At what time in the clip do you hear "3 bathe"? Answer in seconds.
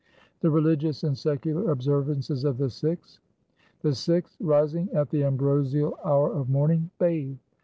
6.97-7.37